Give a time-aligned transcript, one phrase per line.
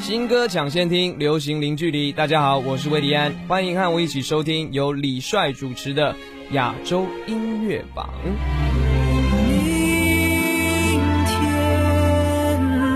[0.00, 2.10] 新歌抢先听，流行零距离。
[2.10, 6.16] 大家好，我是魏迪安，欢迎和我一起收听由李帅主持的
[6.52, 8.08] 亚洲音乐榜。
[8.24, 8.32] 明
[11.26, 11.36] 天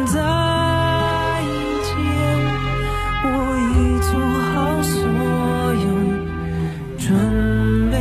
[0.06, 0.19] 再
[1.83, 1.95] 见，
[3.23, 3.29] 我
[3.61, 4.19] 已做
[4.55, 4.99] 好所
[5.85, 5.87] 有
[6.99, 7.95] 准备。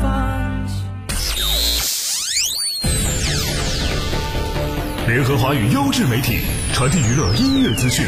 [0.00, 0.72] 放弃
[5.08, 6.38] 联合华语优质媒体，
[6.72, 8.06] 传递娱乐音乐资讯，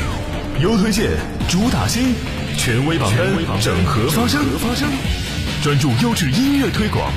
[0.62, 1.10] 优推荐，
[1.48, 2.14] 主打新，
[2.56, 4.42] 权威榜单，整合发声，
[5.62, 7.12] 专注优质音乐推广，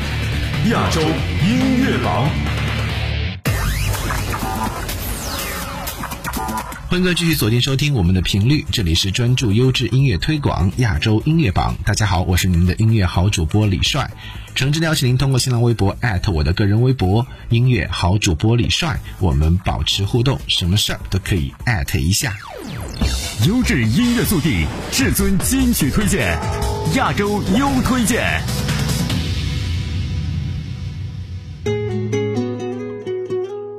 [0.70, 2.30] 亚洲音乐榜。
[6.90, 11.76] 欢迎各位继续锁定收听我们的频率，这里是专注优质音乐推广亚洲音乐榜。
[11.86, 14.12] 大家好，我是你们的音乐好主播李帅。
[14.58, 15.96] 诚挚邀请您通过新浪微博
[16.32, 21.54] 我的个人微博“音乐好主播李帅”，我们保持互动，什么事儿都可以
[22.00, 22.36] 一下。
[23.48, 26.40] 优质音乐速递，至尊金曲推荐，
[26.96, 28.41] 亚洲优推荐。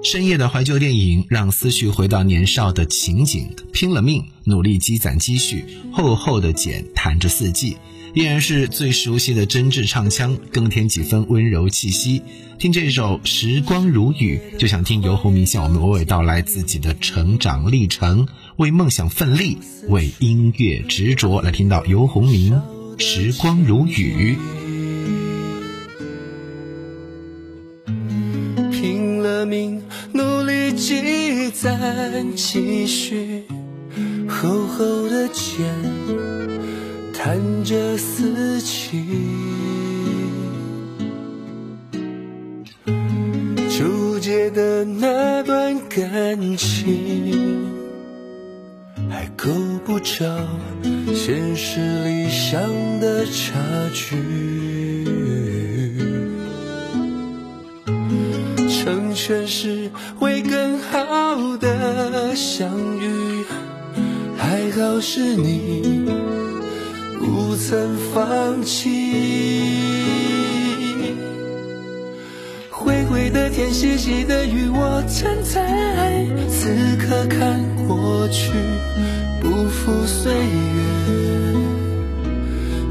[0.05, 3.53] 深夜的怀旧电影，让思绪回到年少的情景。
[3.73, 7.79] 拼了命，努力积攒积蓄，厚厚的茧弹着四季，
[8.14, 12.23] 依然是最熟悉的真挚唱腔，更添几分温柔气息。
[12.59, 21.41] 听这首《时光如雨》，就想听游鸿明向我们娓娓道来自己的成长历程，为梦想奋力，为音乐执着。
[21.42, 22.61] 来听到游鸿明
[23.03, 24.36] 《时光如雨》。
[28.73, 30.59] 拼了命努力。
[30.79, 33.42] 积攒积蓄，
[34.29, 35.67] 厚厚的茧
[37.31, 39.05] 看着四季，
[43.69, 47.69] 纠结的那段感情，
[49.11, 49.51] 还够
[49.85, 50.25] 不着
[51.15, 52.62] 现实理想
[52.98, 53.61] 的差
[53.92, 54.17] 距。
[58.70, 63.45] 成全是为更好的相遇，
[64.39, 66.08] 还好是你
[67.58, 68.86] 曾放弃。
[72.70, 78.52] 灰灰的天，细细的雨，我站在此刻看过去，
[79.41, 80.41] 不负岁月，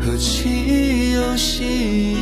[0.01, 2.17] 何其有幸。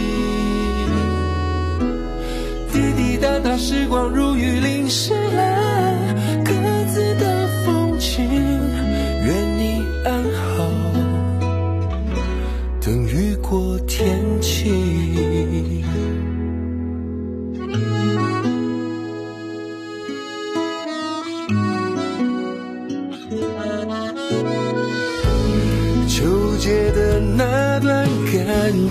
[2.72, 5.55] 滴滴答答时光如雨淋湿了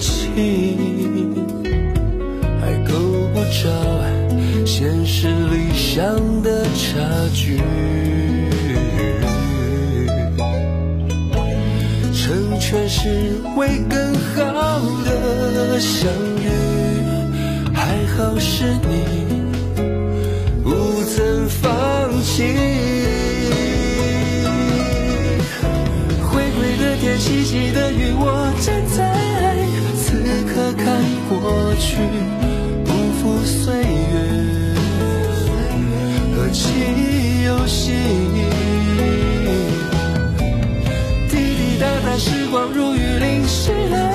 [0.04, 0.34] 情，
[2.60, 2.92] 还够
[3.32, 3.62] 不着。
[4.66, 6.02] 现实理想
[6.42, 7.00] 的差
[7.32, 7.58] 距，
[12.12, 16.10] 成全是为更好的相
[16.42, 16.48] 遇，
[17.72, 18.92] 还好是你
[20.62, 20.70] 不
[21.04, 21.62] 曾放
[22.22, 22.42] 弃。
[26.22, 28.73] 灰灰的天，细细的雨，我在
[30.84, 31.96] 看过去，
[32.84, 33.84] 不负岁月。
[36.36, 37.94] 何其有幸，
[41.30, 44.13] 滴滴答答，时光如雨淋湿了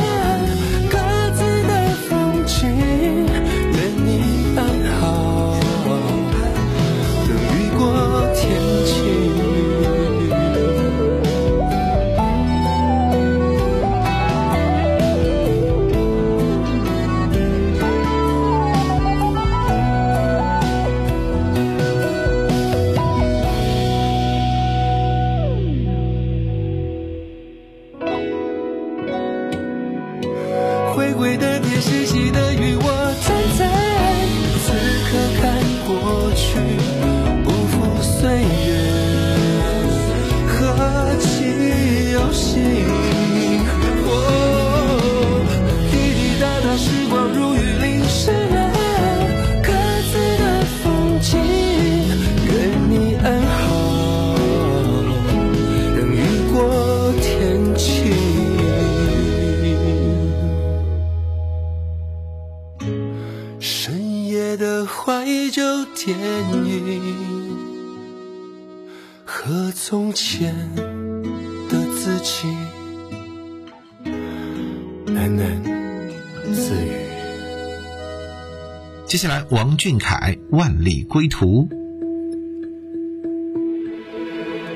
[79.19, 81.63] 下来，王俊凯《万里归途》。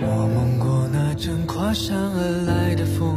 [0.01, 3.15] 我梦过那阵跨山而来的风，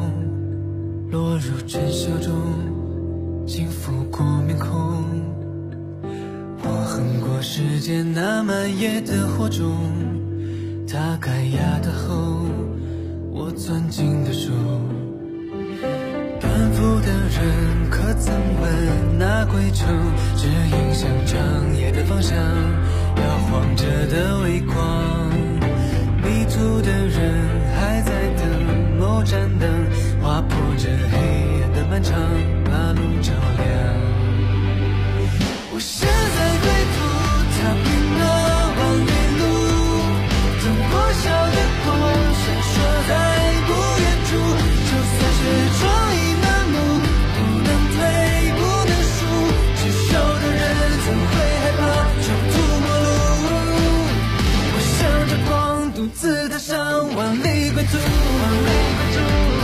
[1.10, 2.32] 落入尘嚣中，
[3.44, 4.70] 轻拂过面孔。
[6.62, 9.74] 我恨过时间那漫野的火种，
[10.86, 12.38] 它盖压的后，
[13.32, 14.52] 我攥紧的手。
[16.76, 19.88] 途的人可曾问那归程，
[20.36, 24.76] 指引向长夜的方向，摇晃着的微光。
[26.22, 29.70] 迷途的人还在等某盏灯，
[30.20, 31.16] 划破这黑
[31.56, 32.14] 夜的漫长，
[32.66, 33.32] 把路照
[56.06, 56.76] 独自踏上
[57.16, 57.98] 万里归途。
[57.98, 59.55] 万里归途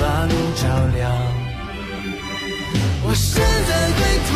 [0.00, 0.62] 把路照
[0.96, 1.12] 亮。
[3.04, 4.32] 我现在归途，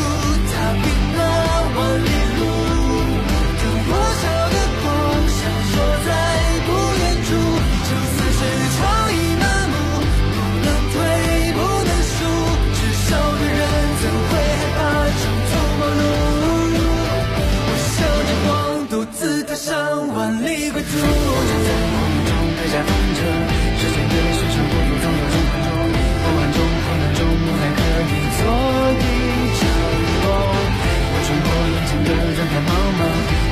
[32.52, 33.02] 的人海茫茫，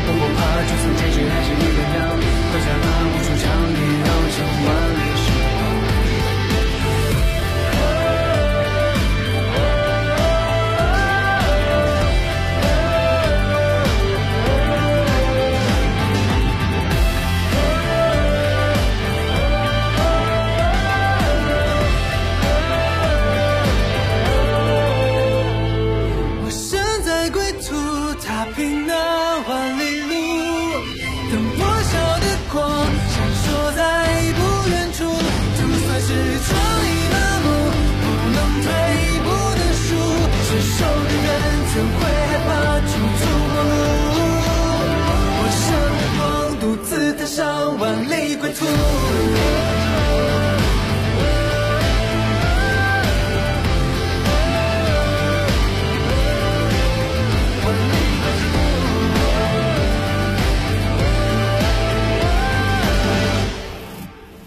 [0.06, 2.09] 我不怕，就算结局还是一个样。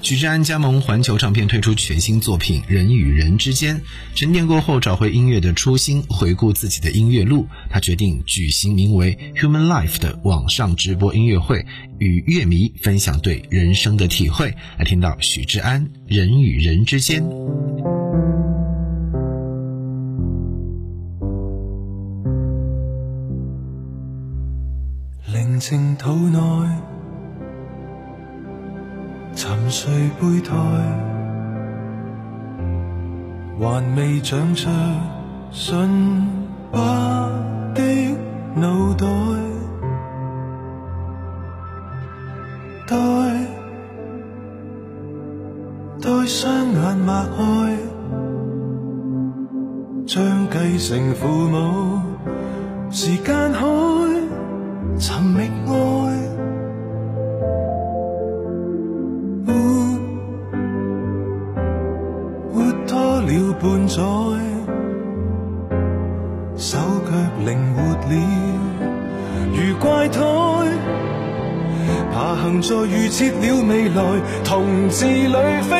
[0.03, 3.77] 许志安加盟环球唱片推出全新作品《人与人之间》，
[4.13, 11.65] 沉淀过后找回音乐的初心，回顾自己的音乐路，他决定举行名为《Human Life》的网上直播音乐会，
[11.99, 14.53] 与乐迷分享对人生的体会。
[14.77, 17.23] 来听到许志安《人与人之间》。
[25.31, 26.39] 寧靜肚內，
[29.35, 30.55] 沉睡胚胎，
[33.59, 34.69] 還未長出
[35.51, 36.27] 純
[36.71, 36.79] 白
[37.73, 37.81] 的
[38.57, 39.07] 腦袋，
[42.87, 42.95] 待
[46.01, 47.77] 待雙眼擘開，
[50.05, 52.01] 將繼承父母，
[52.91, 53.82] 時間海。
[74.93, 75.72] 同志里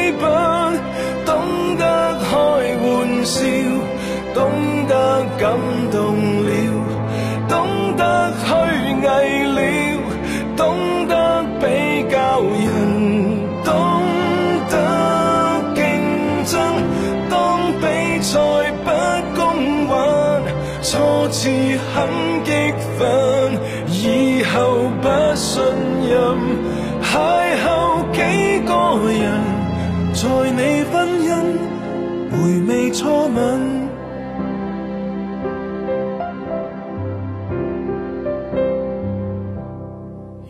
[32.94, 33.90] 初吻。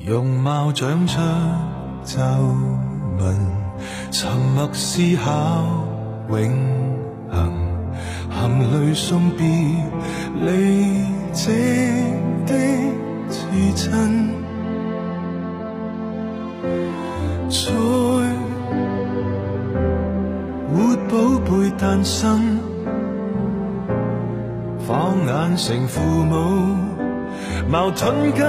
[0.06, 1.20] 容貌长出
[2.04, 2.20] 皱
[3.18, 3.36] 纹，
[4.12, 5.64] 沉默思考
[6.28, 6.38] 永
[7.32, 7.54] 恒，
[8.30, 9.48] 含泪送别
[10.42, 11.50] 离席
[12.46, 12.54] 的
[13.30, 13.40] 至
[13.74, 14.33] 亲，
[21.54, 22.60] 会诞生，
[24.88, 26.76] 放眼成父母，
[27.70, 28.44] 矛盾紧。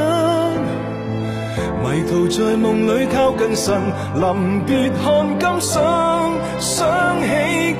[1.83, 3.75] 迷途在梦里靠近神，
[4.15, 5.83] 临别看今生，
[6.59, 6.89] 想
[7.21, 7.29] 起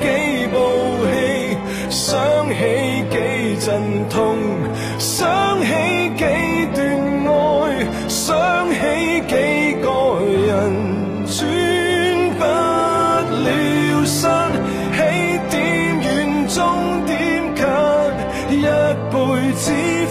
[0.03, 0.07] 几
[0.53, 0.59] 部
[1.09, 1.17] 戏，
[1.89, 3.17] 想起几
[3.65, 4.37] 阵痛，
[4.99, 5.67] 想起
[6.19, 6.23] 几
[6.75, 6.85] 段
[7.27, 7.33] 爱，
[8.09, 9.35] 想起几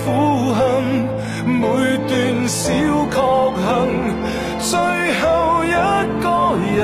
[0.04, 0.62] 苦恨。
[1.46, 1.62] 每
[2.08, 2.72] 段小
[3.12, 3.16] 确
[3.60, 3.68] 幸，
[4.60, 4.72] 最
[5.20, 5.24] 后
[5.66, 5.68] 一
[6.22, 6.26] 个
[6.76, 6.78] 人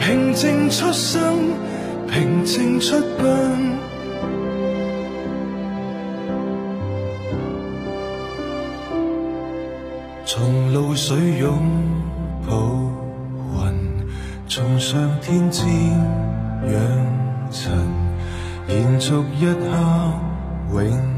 [0.00, 1.52] 平静出生，
[2.06, 3.76] 平静出殡。
[10.24, 11.58] 从露水拥
[12.46, 12.52] 抱
[13.54, 14.06] 云，
[14.46, 15.66] 从上天瞻
[16.70, 16.80] 仰
[17.50, 17.72] 尘，
[18.68, 19.58] 延续一刻
[20.72, 21.17] 永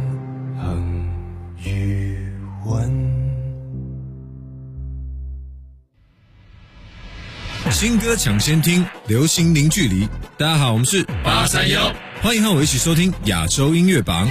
[7.80, 10.06] 新歌抢先听，流行零距离。
[10.36, 14.28] 大家好，我们是八三幺，欢迎和我一起收听亚洲音乐榜。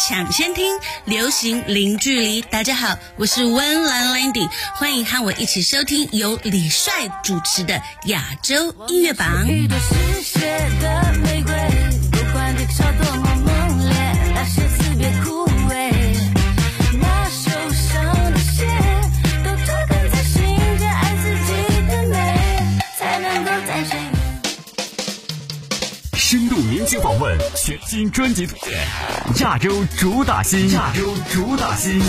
[0.00, 0.64] 抢先听，
[1.04, 2.40] 流行零距离。
[2.40, 9.46] 大家好，我是温兰兰迪欢迎和我一起收听由李帅主持的亚洲音乐榜。
[26.90, 28.76] 请访问，全新专辑图鉴，
[29.42, 32.02] 亚洲主打新，亚洲主打新。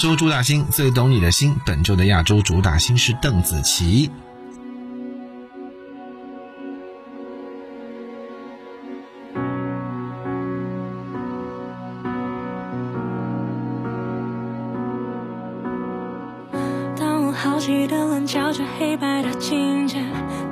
[0.00, 4.10] 洲主打星最懂你的心，本周的亚洲主打星是邓紫棋。
[16.98, 20.02] 当我好奇的棱角着黑白的情节，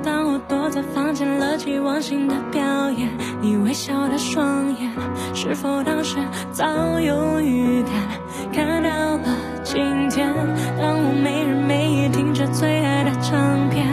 [0.03, 3.09] 当我躲在房间了期望性的表演，
[3.41, 4.93] 你微笑的双眼，
[5.35, 6.19] 是否当时
[6.53, 7.93] 早有预感？
[8.53, 9.21] 看到了
[9.63, 10.27] 今天，
[10.81, 13.87] 当我没日没夜听着最爱的唱片，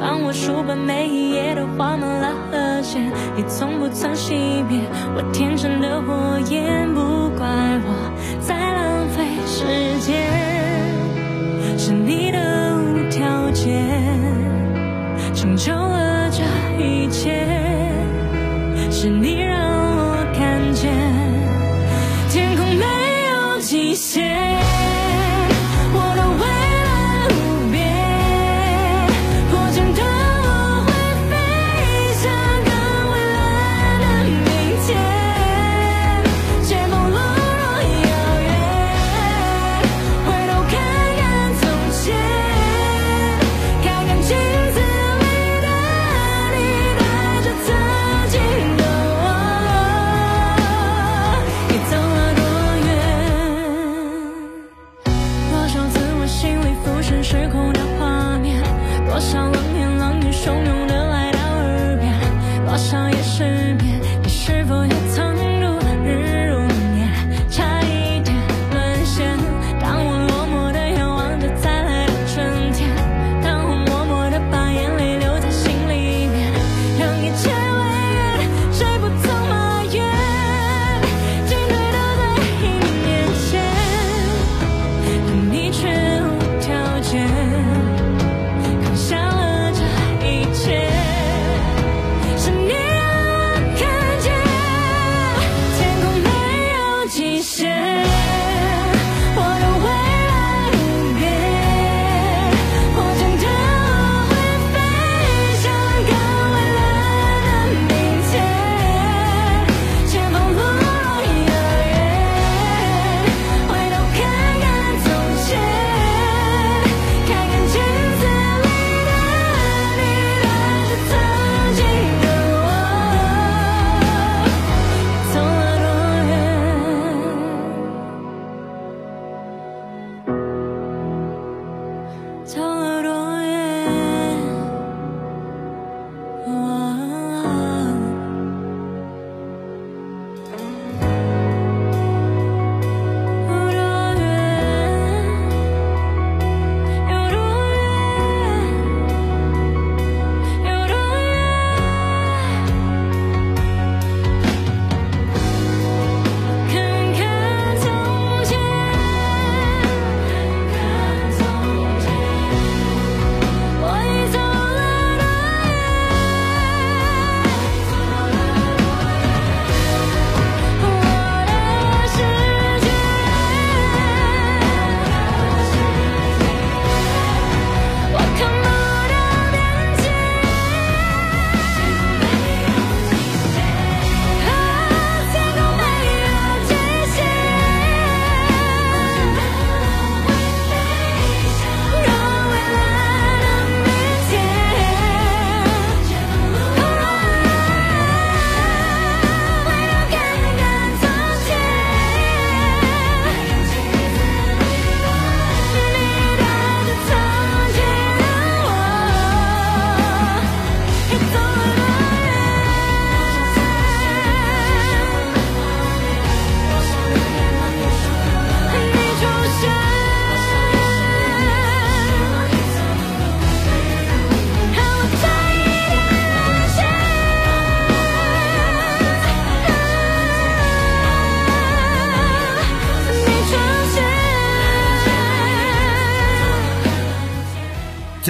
[0.00, 3.02] 当我书本每一页都画满了和弦，
[3.36, 4.32] 你从不曾熄
[4.68, 4.80] 灭
[5.14, 7.46] 我天真的火焰，不怪
[7.84, 10.16] 我在浪费时间。
[11.76, 13.72] 是你的无条件
[15.34, 16.42] 成就了这
[16.82, 17.46] 一切，
[18.90, 19.42] 是你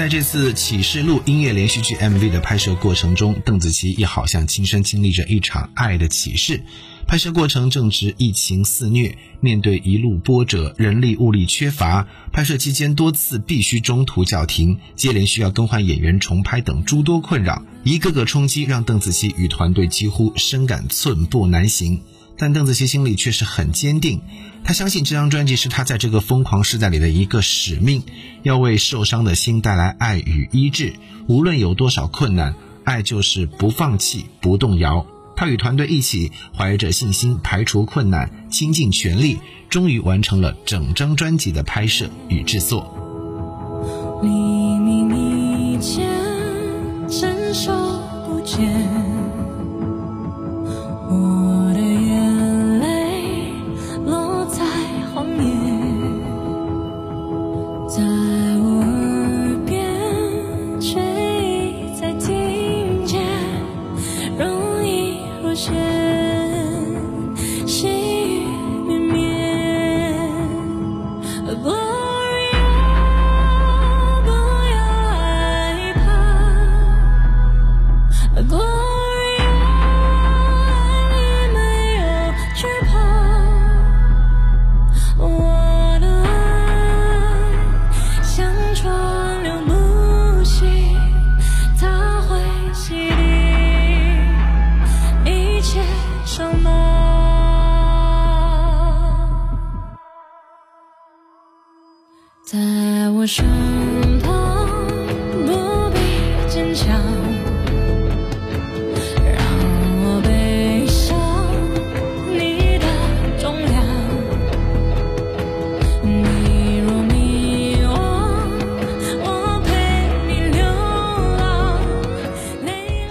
[0.08, 6.62] 在这次《启示录》音乐连续剧 MV 的拍摄过程中，邓紫棋也好像亲身经历着一场爱的启示。
[7.06, 22.00] 拍摄过程正值疫情肆虐，面对一路波折，人力物力缺乏，拍摄期间多次必须中途叫停，接连需要更换演员、重拍等诸多困扰，一个个冲击让邓紫棋与团队几乎深感寸步难行。
[22.38, 24.22] 但邓紫棋心里却是很坚定。
[24.64, 28.02] 他相信这张专辑是他在这个疯狂时代里的一个使命，
[28.42, 30.92] 要为受伤的心带来爱与医治。
[31.26, 35.06] 无论有多少困难，爱就是不放弃、不动摇。
[35.36, 39.38] 他与团队一起，怀着信心排除困难，倾尽全力，
[39.70, 42.92] 终于完成了整张专辑的拍摄与制作。
[44.22, 46.10] 黎明以前，
[47.08, 47.72] 伸手
[48.26, 48.68] 不见，